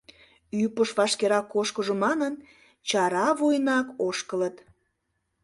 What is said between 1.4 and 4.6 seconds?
кошкыжо манын, чара вуйынак ошкылыт.